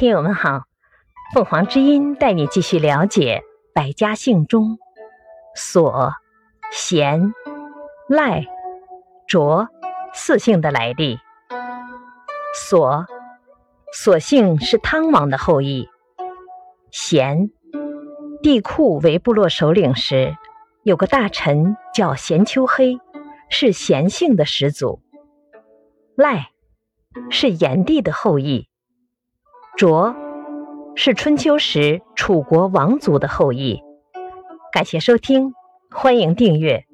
[0.00, 0.62] 听友们好，
[1.34, 3.42] 凤凰之音带你继续了解
[3.74, 4.78] 百家姓中
[5.54, 6.14] 索、
[6.72, 7.34] 贤、
[8.08, 8.46] 赖、
[9.28, 9.68] 卓
[10.14, 11.18] 四姓的来历。
[12.54, 13.04] 索，
[13.92, 15.86] 索姓是汤王的后裔。
[16.90, 17.50] 贤，
[18.42, 20.34] 帝喾为部落首领时，
[20.82, 22.98] 有个大臣叫贤秋黑，
[23.50, 25.02] 是贤姓的始祖。
[26.16, 26.52] 赖，
[27.28, 28.69] 是炎帝的后裔。
[29.80, 30.14] 卓
[30.94, 33.80] 是春秋时楚国王族的后裔。
[34.74, 35.54] 感谢收听，
[35.90, 36.84] 欢迎订阅。